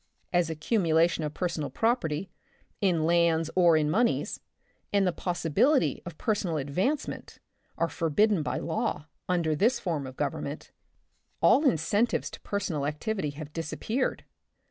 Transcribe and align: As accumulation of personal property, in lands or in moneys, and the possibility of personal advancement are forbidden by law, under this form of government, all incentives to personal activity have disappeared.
As 0.33 0.49
accumulation 0.49 1.23
of 1.23 1.35
personal 1.35 1.69
property, 1.69 2.31
in 2.81 3.03
lands 3.03 3.51
or 3.55 3.77
in 3.77 3.87
moneys, 3.91 4.39
and 4.91 5.05
the 5.05 5.11
possibility 5.11 6.01
of 6.07 6.17
personal 6.17 6.57
advancement 6.57 7.37
are 7.77 7.87
forbidden 7.87 8.41
by 8.41 8.57
law, 8.57 9.05
under 9.29 9.55
this 9.55 9.79
form 9.79 10.07
of 10.07 10.17
government, 10.17 10.71
all 11.39 11.63
incentives 11.69 12.31
to 12.31 12.41
personal 12.41 12.87
activity 12.87 13.29
have 13.29 13.53
disappeared. 13.53 14.25